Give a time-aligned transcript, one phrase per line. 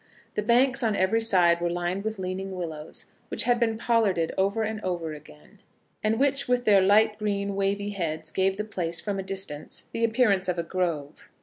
[0.33, 4.63] The banks on every side were lined with leaning willows, which had been pollarded over
[4.63, 5.59] and over again,
[6.03, 10.03] and which with their light green wavy heads gave the place, from a distance, the
[10.03, 11.29] appearance of a grove.